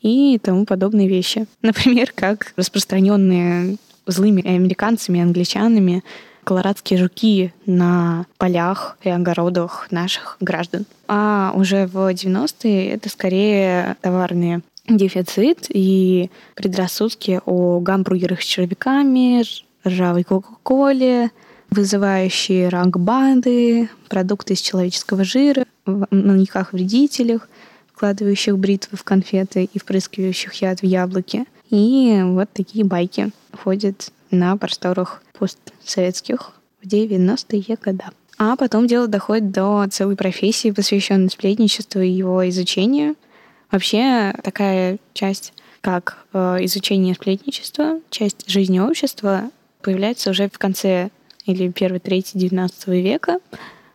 и 0.01 0.39
тому 0.43 0.65
подобные 0.65 1.07
вещи. 1.07 1.45
Например, 1.61 2.11
как 2.13 2.53
распространенные 2.57 3.77
злыми 4.05 4.45
американцами, 4.45 5.21
англичанами 5.21 6.03
колорадские 6.43 6.99
жуки 6.99 7.53
на 7.65 8.25
полях 8.37 8.97
и 9.03 9.09
огородах 9.09 9.87
наших 9.91 10.37
граждан. 10.39 10.85
А 11.07 11.53
уже 11.55 11.87
в 11.87 11.97
90-е 12.11 12.89
это 12.89 13.09
скорее 13.09 13.97
товарные 14.01 14.61
дефицит 14.87 15.67
и 15.69 16.29
предрассудки 16.55 17.39
о 17.45 17.79
гамбургерах 17.79 18.41
с 18.41 18.45
червяками, 18.45 19.43
ржавой 19.87 20.23
кока-коле, 20.23 21.31
вызывающие 21.69 22.69
рак 22.69 22.99
банды, 22.99 23.89
продукты 24.09 24.53
из 24.53 24.61
человеческого 24.61 25.23
жира, 25.23 25.65
маньяках-вредителях, 25.85 27.49
вкладывающих 27.93 28.57
бритвы 28.57 28.97
в 28.97 29.03
конфеты 29.03 29.69
и 29.71 29.79
впрыскивающих 29.79 30.53
яд 30.55 30.81
в 30.81 30.85
яблоки. 30.85 31.45
И 31.73 32.21
вот 32.23 32.49
такие 32.53 32.85
байки 32.85 33.31
ходят 33.51 34.11
на 34.29 34.55
просторах 34.57 35.23
постсоветских 35.39 36.51
в 36.79 36.85
90-е 36.85 37.77
годы. 37.83 38.03
А 38.37 38.55
потом 38.55 38.85
дело 38.85 39.07
доходит 39.07 39.49
до 39.49 39.87
целой 39.89 40.15
профессии, 40.15 40.69
посвященной 40.69 41.31
сплетничеству 41.31 41.99
и 41.99 42.09
его 42.09 42.47
изучению. 42.49 43.15
Вообще 43.71 44.35
такая 44.43 44.99
часть 45.15 45.53
как 45.81 46.27
э, 46.33 46.57
изучение 46.65 47.15
сплетничества, 47.15 47.99
часть 48.11 48.47
жизни 48.47 48.77
общества, 48.77 49.49
появляется 49.81 50.29
уже 50.29 50.49
в 50.49 50.59
конце 50.59 51.09
или 51.47 51.71
первой 51.71 51.99
трети 51.99 52.37
XIX 52.37 52.69
века, 53.01 53.39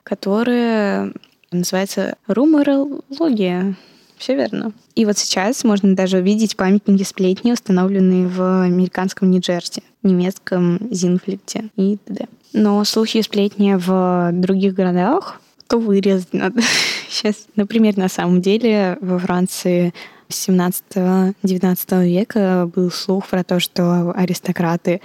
которая 0.03 1.13
называется 1.53 2.17
руморология. 2.27 3.77
Все 4.19 4.35
верно. 4.35 4.73
И 4.95 5.05
вот 5.05 5.17
сейчас 5.17 5.65
можно 5.65 5.95
даже 5.95 6.19
увидеть 6.19 6.57
памятники 6.57 7.05
сплетни, 7.05 7.53
установленные 7.53 8.27
в 8.27 8.65
американском 8.65 9.31
Нью-Джерси, 9.31 9.83
немецком 10.03 10.79
Зинфликте 10.91 11.69
и 11.77 11.97
т.д. 12.05 12.27
Но 12.53 12.85
слухи 12.85 13.19
и 13.19 13.23
сплетни 13.23 13.75
в 13.75 14.31
других 14.33 14.75
городах 14.75 15.41
то 15.69 15.79
вырезать 15.79 16.29
надо. 16.33 16.63
Сейчас, 17.09 17.47
например, 17.57 17.97
на 17.97 18.09
самом 18.09 18.43
деле 18.43 18.99
во 19.01 19.19
Франции 19.19 19.95
17-19 20.29 22.05
века 22.07 22.71
был 22.75 22.91
слух 22.91 23.29
про 23.29 23.45
то, 23.45 23.61
что 23.61 24.13
аристократы 24.15 25.01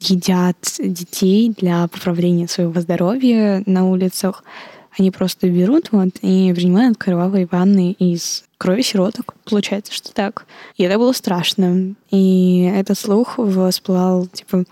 едят 0.00 0.56
детей 0.78 1.52
для 1.56 1.88
поправления 1.88 2.48
своего 2.48 2.80
здоровья 2.80 3.62
на 3.66 3.88
улицах. 3.88 4.44
Они 4.96 5.10
просто 5.10 5.48
берут 5.48 5.92
вот 5.92 6.10
и 6.22 6.52
принимают 6.54 6.98
кровавые 6.98 7.46
ванны 7.50 7.92
из 7.92 8.44
крови 8.58 8.82
сироток. 8.82 9.34
Получается, 9.44 9.92
что 9.92 10.12
так. 10.12 10.46
И 10.76 10.82
это 10.82 10.98
было 10.98 11.12
страшно. 11.12 11.94
И 12.10 12.70
этот 12.74 12.98
слух 12.98 13.38
всплывал, 13.38 14.26
типа, 14.26 14.64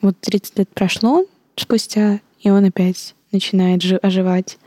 вот 0.00 0.16
30 0.20 0.58
лет 0.58 0.68
прошло 0.68 1.24
спустя, 1.56 2.20
и 2.40 2.50
он 2.50 2.64
опять 2.64 3.14
начинает 3.30 3.82
оживать. 4.02 4.58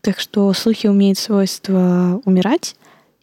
Так 0.00 0.20
что 0.20 0.52
слухи 0.52 0.86
умеют 0.86 1.18
свойство 1.18 2.20
умирать 2.24 2.76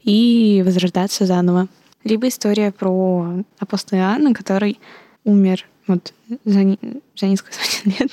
и 0.03 0.63
возрождаться 0.65 1.25
заново. 1.25 1.67
Либо 2.03 2.27
история 2.27 2.71
про 2.71 3.43
апостола 3.59 3.99
Иоанна, 3.99 4.33
который 4.33 4.79
умер 5.23 5.67
вот 5.87 6.13
за, 6.45 6.77
за 7.15 7.27
несколько 7.27 7.53
сотен 7.53 7.93
лет 7.99 8.11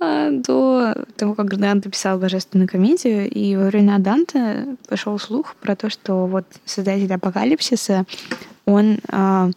до 0.00 0.94
того, 1.16 1.34
как 1.34 1.58
Данте 1.58 1.90
писал 1.90 2.18
Божественную 2.18 2.68
комедию, 2.68 3.28
и 3.28 3.54
во 3.56 3.66
времена 3.66 3.98
Данте 3.98 4.76
пошел 4.88 5.18
слух 5.18 5.54
про 5.56 5.76
то, 5.76 5.90
что 5.90 6.26
вот 6.26 6.46
создатель 6.64 7.12
апокалипсиса, 7.12 8.06
он 8.64 8.98
а, 9.08 9.50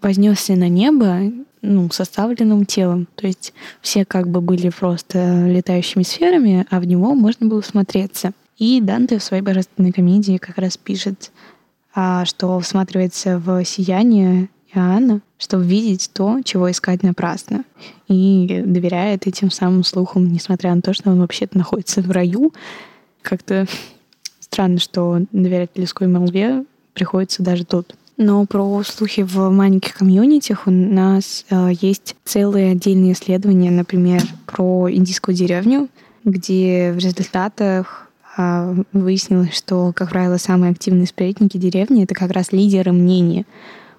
вознесся 0.00 0.54
на 0.54 0.68
небо 0.68 1.32
ну, 1.62 1.90
составленным 1.90 2.66
телом. 2.66 3.06
То 3.14 3.26
есть 3.26 3.52
все 3.80 4.04
как 4.04 4.28
бы 4.28 4.40
были 4.40 4.70
просто 4.70 5.46
летающими 5.46 6.02
сферами, 6.02 6.66
а 6.70 6.80
в 6.80 6.84
него 6.84 7.14
можно 7.14 7.46
было 7.46 7.60
смотреться. 7.60 8.32
И 8.58 8.80
Данте 8.80 9.18
в 9.18 9.22
своей 9.22 9.42
божественной 9.42 9.92
комедии 9.92 10.38
как 10.38 10.58
раз 10.58 10.76
пишет, 10.76 11.30
а, 11.94 12.24
что 12.24 12.58
всматривается 12.60 13.38
в 13.38 13.64
сияние 13.64 14.48
Иоанна, 14.74 15.20
чтобы 15.38 15.64
видеть 15.64 16.10
то, 16.12 16.40
чего 16.44 16.70
искать 16.70 17.02
напрасно. 17.02 17.64
И 18.08 18.62
доверяет 18.64 19.26
этим 19.26 19.50
самым 19.50 19.84
слухам, 19.84 20.30
несмотря 20.30 20.74
на 20.74 20.82
то, 20.82 20.92
что 20.92 21.10
он 21.10 21.20
вообще-то 21.20 21.56
находится 21.56 22.02
в 22.02 22.10
раю. 22.10 22.52
Как-то 23.22 23.66
странно, 24.40 24.78
что 24.78 25.20
доверять 25.32 25.70
людской 25.74 26.06
молве 26.06 26.64
приходится 26.92 27.42
даже 27.42 27.64
тут. 27.64 27.94
Но 28.18 28.44
про 28.46 28.82
слухи 28.82 29.22
в 29.22 29.48
маленьких 29.48 29.94
комьюнитях 29.94 30.66
у 30.66 30.72
нас 30.72 31.46
э, 31.50 31.70
есть 31.80 32.16
целые 32.24 32.72
отдельные 32.72 33.12
исследования, 33.12 33.70
например, 33.70 34.22
про 34.44 34.90
индийскую 34.90 35.36
деревню, 35.36 35.88
где 36.24 36.92
в 36.92 36.96
результатах 36.96 38.10
э, 38.36 38.82
выяснилось, 38.92 39.56
что, 39.56 39.92
как 39.94 40.10
правило, 40.10 40.36
самые 40.36 40.72
активные 40.72 41.06
сплетники 41.06 41.58
деревни— 41.58 42.02
это 42.04 42.16
как 42.16 42.32
раз 42.32 42.50
лидеры 42.50 42.90
мнения, 42.90 43.44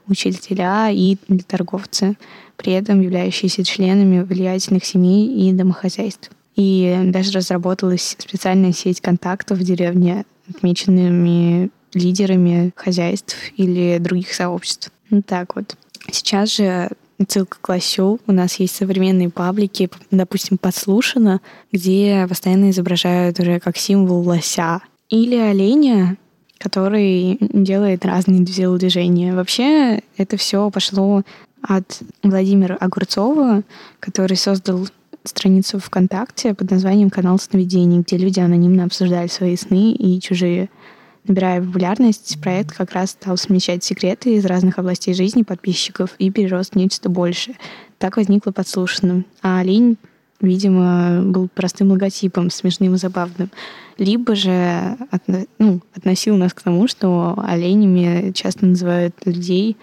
учителя 0.10 0.90
и 0.90 1.18
торговцы, 1.48 2.18
при 2.58 2.74
этом 2.74 3.02
являющиеся 3.02 3.64
членами 3.64 4.22
влиятельных 4.22 4.84
семей 4.84 5.50
и 5.50 5.54
домохозяйств. 5.54 6.32
И 6.56 7.00
даже 7.06 7.32
разработалась 7.32 8.16
специальная 8.20 8.74
сеть 8.74 9.00
контактов 9.00 9.60
в 9.60 9.64
деревне, 9.64 10.26
отмеченными 10.50 11.70
лидерами 11.94 12.72
хозяйств 12.76 13.36
или 13.56 13.98
других 14.00 14.34
сообществ. 14.34 14.92
Ну 15.10 15.22
так 15.22 15.56
вот. 15.56 15.76
Сейчас 16.12 16.56
же 16.56 16.90
ссылка 17.28 17.58
к 17.60 17.70
Лосю. 17.70 18.20
У 18.28 18.32
нас 18.32 18.56
есть 18.56 18.76
современные 18.76 19.30
паблики, 19.30 19.90
допустим, 20.12 20.58
подслушано, 20.58 21.42
где 21.72 22.26
постоянно 22.28 22.70
изображают 22.70 23.40
уже 23.40 23.60
как 23.60 23.78
символ 23.78 24.22
лося. 24.22 24.82
Или 25.10 25.36
оленя, 25.36 26.18
который 26.60 27.38
делает 27.40 28.06
разные 28.06 28.46
телодвижения. 28.46 29.34
Вообще 29.34 30.02
это 30.18 30.38
все 30.38 30.70
пошло 30.70 31.24
от 31.62 32.02
Владимира 32.22 32.76
Огурцова, 32.76 33.64
который 34.00 34.38
создал 34.38 34.88
страницу 35.24 35.80
ВКонтакте 35.80 36.54
под 36.54 36.72
названием 36.72 37.10
«Канал 37.10 37.40
сновидений», 37.40 38.02
где 38.02 38.18
люди 38.18 38.40
анонимно 38.40 38.86
обсуждали 38.86 39.28
свои 39.28 39.56
сны 39.56 39.92
и 39.94 40.20
чужие. 40.20 40.70
Набирая 41.26 41.62
популярность, 41.62 42.40
проект 42.42 42.76
как 42.76 42.94
раз 42.94 43.12
стал 43.12 43.38
смещать 43.38 43.84
секреты 43.84 44.36
из 44.36 44.46
разных 44.46 44.80
областей 44.80 45.14
жизни 45.14 45.44
подписчиков 45.44 46.12
и 46.18 46.32
перерос 46.32 46.70
в 46.70 46.76
нечто 46.76 47.10
большее. 47.10 47.58
Так 47.98 48.18
возникло 48.18 48.52
подслушанным. 48.52 49.26
А 49.42 49.60
олень, 49.60 49.98
видимо, 50.42 51.22
был 51.22 51.50
простым 51.54 51.92
логотипом, 51.92 52.50
смешным 52.50 52.96
и 52.96 52.98
забавным. 52.98 53.50
Либо 53.98 54.36
же 54.36 54.98
ну, 55.58 55.82
относил 55.94 56.38
нас 56.38 56.54
к 56.54 56.62
тому, 56.62 56.88
что 56.88 57.36
оленями 57.46 58.32
часто 58.32 58.66
называют 58.66 59.16
людей, 59.26 59.76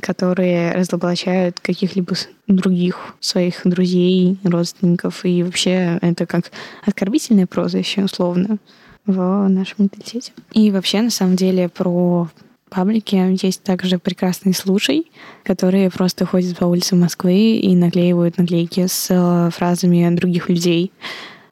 которые 0.00 0.72
разоблачают 0.72 1.60
каких-либо 1.60 2.14
других 2.48 3.14
своих 3.20 3.60
друзей, 3.64 4.38
родственников. 4.42 5.24
И 5.24 5.42
вообще 5.42 5.98
это 6.00 6.26
как 6.26 6.50
оскорбительное 6.84 7.46
прозвище, 7.46 8.04
условно 8.04 8.58
в 9.06 9.48
нашем 9.48 9.76
менталитете. 9.78 10.32
И 10.52 10.70
вообще, 10.70 11.02
на 11.02 11.10
самом 11.10 11.36
деле, 11.36 11.68
про 11.68 12.28
паблики 12.74 13.36
есть 13.44 13.62
также 13.62 13.98
прекрасный 13.98 14.54
случай, 14.54 15.10
которые 15.44 15.90
просто 15.90 16.24
ходят 16.24 16.56
по 16.56 16.64
улицам 16.64 17.00
Москвы 17.00 17.56
и 17.56 17.74
наклеивают 17.74 18.38
наклейки 18.38 18.86
с 18.86 19.08
э, 19.10 19.50
фразами 19.50 20.14
других 20.16 20.48
людей. 20.48 20.92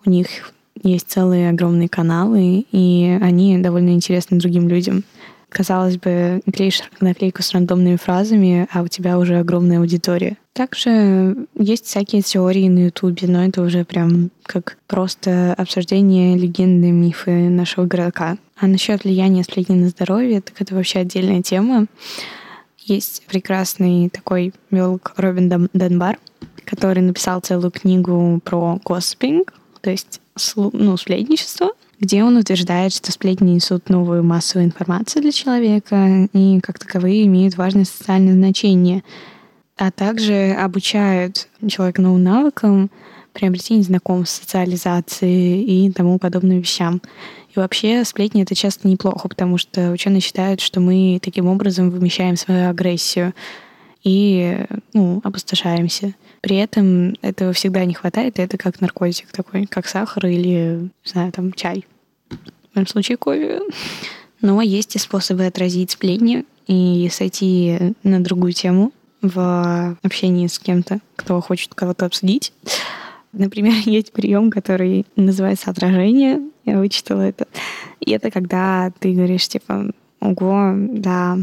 У 0.06 0.10
них 0.10 0.52
есть 0.82 1.10
целые 1.10 1.50
огромные 1.50 1.88
каналы, 1.88 2.64
и 2.72 3.18
они 3.20 3.58
довольно 3.58 3.90
интересны 3.90 4.38
другим 4.38 4.68
людям. 4.68 5.04
Казалось 5.50 5.96
бы, 5.98 6.40
клеишь 6.52 6.80
наклейку 7.00 7.42
с 7.42 7.52
рандомными 7.52 7.96
фразами, 7.96 8.68
а 8.72 8.82
у 8.82 8.88
тебя 8.88 9.18
уже 9.18 9.38
огромная 9.38 9.80
аудитория. 9.80 10.36
Также 10.52 11.36
есть 11.58 11.86
всякие 11.86 12.22
теории 12.22 12.68
на 12.68 12.86
Ютубе, 12.86 13.26
но 13.26 13.44
это 13.44 13.62
уже 13.62 13.84
прям 13.84 14.30
как 14.44 14.78
просто 14.86 15.54
обсуждение 15.54 16.36
легенды, 16.36 16.90
мифы 16.90 17.48
нашего 17.48 17.86
городка. 17.86 18.36
А 18.56 18.66
насчет 18.66 19.04
влияния 19.04 19.42
сплетни 19.42 19.74
на 19.74 19.88
здоровье, 19.88 20.40
так 20.40 20.60
это 20.60 20.74
вообще 20.74 21.00
отдельная 21.00 21.42
тема. 21.42 21.86
Есть 22.78 23.24
прекрасный 23.26 24.08
такой 24.08 24.52
биолог 24.70 25.12
Робин 25.16 25.68
Денбар, 25.72 26.18
который 26.64 27.02
написал 27.02 27.40
целую 27.40 27.70
книгу 27.70 28.40
про 28.44 28.78
коспинг, 28.84 29.52
то 29.80 29.90
есть 29.90 30.19
ну, 30.56 30.96
сплетничество, 30.96 31.70
где 31.98 32.24
он 32.24 32.36
утверждает, 32.36 32.92
что 32.92 33.12
сплетни 33.12 33.52
несут 33.52 33.88
новую 33.88 34.22
массовую 34.24 34.66
информацию 34.66 35.22
для 35.22 35.32
человека 35.32 36.28
и 36.32 36.60
как 36.60 36.78
таковые 36.78 37.26
имеют 37.26 37.56
важное 37.56 37.84
социальное 37.84 38.34
значение, 38.34 39.02
а 39.76 39.90
также 39.90 40.52
обучают 40.52 41.48
человека 41.68 42.02
новым 42.02 42.22
навыкам, 42.22 42.90
приобретение 43.32 43.84
знакомств, 43.84 44.42
социализации 44.42 45.62
и 45.62 45.90
тому 45.92 46.18
подобным 46.18 46.58
вещам. 46.58 47.00
И 47.54 47.58
вообще 47.58 48.04
сплетни— 48.04 48.42
это 48.44 48.54
часто 48.54 48.88
неплохо, 48.88 49.28
потому 49.28 49.58
что 49.58 49.90
ученые 49.90 50.20
считают, 50.20 50.60
что 50.60 50.80
мы 50.80 51.18
таким 51.22 51.46
образом 51.46 51.90
вымещаем 51.90 52.36
свою 52.36 52.70
агрессию 52.70 53.34
и 54.02 54.64
ну, 54.92 55.20
опустошаемся. 55.24 56.14
При 56.40 56.56
этом 56.56 57.14
этого 57.20 57.52
всегда 57.52 57.84
не 57.84 57.94
хватает, 57.94 58.38
и 58.38 58.42
это 58.42 58.56
как 58.56 58.80
наркотик 58.80 59.30
такой, 59.30 59.66
как 59.66 59.86
сахар 59.86 60.26
или, 60.26 60.90
не 61.04 61.10
знаю, 61.10 61.32
там, 61.32 61.52
чай. 61.52 61.86
В 62.30 62.76
моем 62.76 62.86
случае 62.86 63.18
кофе. 63.18 63.60
Но 64.40 64.62
есть 64.62 64.96
и 64.96 64.98
способы 64.98 65.44
отразить 65.44 65.90
сплетни 65.90 66.44
и 66.66 67.08
сойти 67.12 67.94
на 68.02 68.20
другую 68.20 68.52
тему 68.52 68.92
в 69.20 69.98
общении 70.02 70.46
с 70.46 70.58
кем-то, 70.58 71.00
кто 71.16 71.40
хочет 71.40 71.74
кого-то 71.74 72.06
обсудить. 72.06 72.52
Например, 73.32 73.74
есть 73.84 74.12
прием, 74.12 74.50
который 74.50 75.04
называется 75.16 75.70
отражение. 75.70 76.40
Я 76.64 76.78
вычитала 76.78 77.22
это. 77.22 77.46
И 78.00 78.12
это 78.12 78.30
когда 78.30 78.92
ты 78.98 79.12
говоришь, 79.12 79.48
типа, 79.48 79.90
ого, 80.20 80.72
да, 80.74 81.38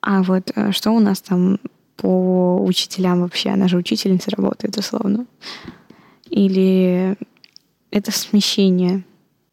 а 0.00 0.22
вот 0.22 0.50
э, 0.54 0.72
что 0.72 0.90
у 0.90 1.00
нас 1.00 1.20
там 1.20 1.58
по 1.96 2.62
учителям 2.64 3.22
вообще? 3.22 3.50
Она 3.50 3.68
же 3.68 3.76
учительница 3.76 4.30
работает, 4.30 4.76
условно. 4.76 5.26
Или 6.30 7.16
это 7.90 8.10
смещение. 8.10 9.04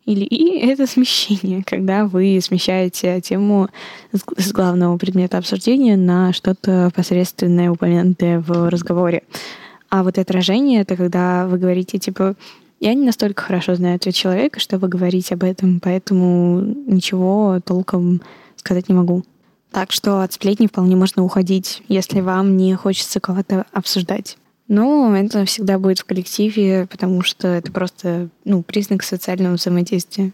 или 0.06 0.24
«и»— 0.26 0.58
это 0.66 0.88
смещение, 0.88 1.64
когда 1.66 2.06
вы 2.06 2.40
смещаете 2.42 3.22
тему 3.22 3.70
с 4.12 4.52
главного 4.52 4.98
предмета 4.98 5.38
обсуждения 5.38 5.96
на 5.96 6.34
что-то 6.34 6.92
посредственное, 6.96 7.70
упомянутое 7.70 8.40
в 8.40 8.70
разговоре. 8.70 9.24
А 9.90 10.04
вот 10.04 10.18
отражение— 10.18 10.82
это 10.82 10.96
когда 10.96 11.46
вы 11.48 11.60
говорите, 11.60 12.00
типа, 12.00 12.36
я 12.80 12.96
не 12.96 13.06
настолько 13.06 13.44
хорошо 13.44 13.76
знаю 13.76 13.98
этого 13.98 14.12
человека, 14.12 14.60
чтобы 14.60 14.88
говорить 14.88 15.32
об 15.32 15.44
этом, 15.44 15.80
поэтому 15.80 16.62
ничего 16.62 17.60
толком 17.64 18.22
сказать 18.56 18.90
не 18.90 18.96
могу. 18.96 19.24
Так 19.72 19.92
что 19.92 20.22
от 20.22 20.34
сплетни 20.34 20.68
вполне 20.68 20.96
можно 20.96 21.24
уходить, 21.24 21.82
если 21.88 22.20
вам 22.20 22.58
не 22.58 22.76
хочется 22.76 23.20
кого-то 23.20 23.66
обсуждать. 23.72 24.38
Но 24.68 25.16
это 25.16 25.46
всегда 25.46 25.80
будет 25.80 26.00
в 26.00 26.06
коллективе, 26.06 26.88
потому 26.90 27.22
что 27.22 27.48
это 27.48 27.72
просто 27.72 28.30
ну, 28.46 28.64
признак 28.64 29.04
социального 29.04 29.56
взаимодействия. 29.56 30.32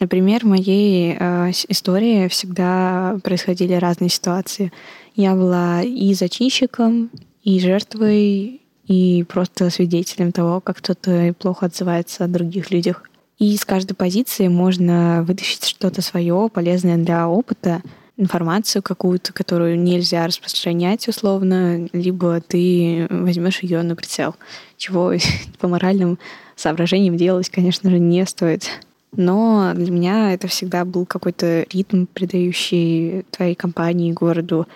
Например, 0.00 0.42
в 0.42 0.48
моей 0.48 1.16
э, 1.18 1.50
истории 1.68 2.28
всегда 2.28 3.18
происходили 3.24 3.72
разные 3.72 4.10
ситуации. 4.10 4.72
Я 5.16 5.34
была 5.34 5.82
и 5.82 6.14
зачинщиком, 6.14 7.10
и 7.42 7.58
жертвой, 7.60 8.60
и 8.86 9.24
просто 9.28 9.70
свидетелем 9.70 10.32
того, 10.32 10.60
как 10.60 10.78
кто-то 10.78 11.34
плохо 11.38 11.66
отзывается 11.66 12.24
о 12.24 12.28
других 12.28 12.70
людях. 12.70 13.02
И 13.38 13.54
из 13.54 13.64
каждой 13.64 13.94
позиции 13.94 14.48
можно 14.48 15.24
вытащить 15.26 15.64
что-то 15.64 16.02
свое, 16.02 16.48
полезное 16.52 16.96
для 16.96 17.28
опыта, 17.28 17.82
информацию 18.18 18.82
какую-то, 18.82 19.32
которую 19.32 19.80
нельзя 19.80 20.26
распространять 20.26 21.08
условно, 21.08 21.88
либо 21.92 22.40
ты 22.40 23.06
возьмешь 23.08 23.62
ее 23.62 23.82
на 23.82 23.96
прицел, 23.96 24.34
чего 24.76 25.12
по 25.58 25.68
моральным 25.68 26.18
соображениям 26.56 27.16
делать, 27.16 27.48
конечно 27.48 27.88
же, 27.88 27.98
не 27.98 28.26
стоит. 28.26 28.68
Но 29.12 29.72
для 29.74 29.90
меня 29.90 30.34
это 30.34 30.48
всегда 30.48 30.84
был 30.84 31.06
какой-то 31.06 31.64
ритм, 31.70 32.04
придающий 32.06 33.22
твоей 33.30 33.54
компании, 33.54 34.12
городу 34.12 34.68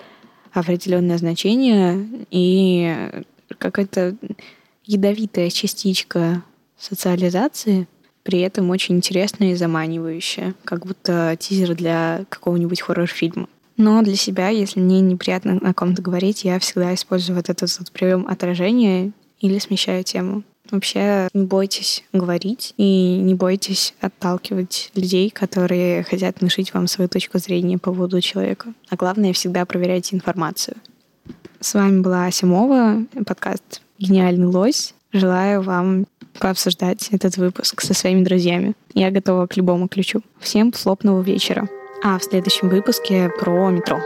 определенное 0.52 1.18
значение, 1.18 2.06
и 2.30 3.10
какая-то 3.58 4.16
ядовитая 4.84 5.50
частичка 5.50 6.42
социализации, 6.78 7.88
при 8.22 8.40
этом 8.40 8.70
очень 8.70 8.96
интересная 8.96 9.52
и 9.52 9.56
заманивающая, 9.56 10.54
как 10.64 10.86
будто 10.86 11.36
тизер 11.38 11.74
для 11.74 12.24
какого-нибудь 12.28 12.80
хоррор-фильма. 12.80 13.48
Но 13.76 14.02
для 14.02 14.16
себя, 14.16 14.48
если 14.48 14.80
мне 14.80 15.00
неприятно 15.00 15.58
о 15.62 15.74
ком-то 15.74 16.02
говорить, 16.02 16.44
я 16.44 16.58
всегда 16.58 16.94
использую 16.94 17.36
вот 17.36 17.48
этот 17.48 17.76
вот 17.78 17.90
прием 17.90 18.26
отражения 18.28 19.12
или 19.40 19.58
смещаю 19.58 20.04
тему. 20.04 20.42
Вообще 20.70 21.28
не 21.34 21.44
бойтесь 21.44 22.04
говорить 22.12 22.72
и 22.76 23.18
не 23.18 23.34
бойтесь 23.34 23.94
отталкивать 24.00 24.90
людей, 24.94 25.28
которые 25.30 26.02
хотят 26.04 26.40
внушить 26.40 26.72
вам 26.72 26.86
свою 26.86 27.08
точку 27.08 27.38
зрения 27.38 27.78
по 27.78 27.92
поводу 27.92 28.20
человека. 28.20 28.72
А 28.88 28.96
главное, 28.96 29.32
всегда 29.32 29.66
проверяйте 29.66 30.14
информацию. 30.14 30.76
С 31.60 31.74
вами 31.74 32.00
была 32.00 32.26
Асимова, 32.26 33.04
подкаст 33.26 33.82
«Гениальный 33.98 34.46
лось». 34.46 34.94
Желаю 35.12 35.62
вам 35.62 36.06
пообсуждать 36.38 37.08
этот 37.10 37.36
выпуск 37.36 37.82
со 37.82 37.94
своими 37.94 38.24
друзьями. 38.24 38.74
Я 38.94 39.10
готова 39.10 39.46
к 39.46 39.56
любому 39.56 39.88
ключу. 39.88 40.22
Всем 40.40 40.72
плотного 40.72 41.20
вечера. 41.20 41.68
А 42.02 42.18
в 42.18 42.24
следующем 42.24 42.68
выпуске 42.68 43.30
про 43.38 43.70
метро. 43.70 44.00